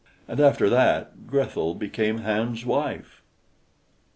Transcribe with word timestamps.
And 0.27 0.39
after 0.39 0.67
that 0.67 1.27
Grethel 1.27 1.75
became 1.75 2.21
Hans's 2.23 2.65
wife. 2.65 3.21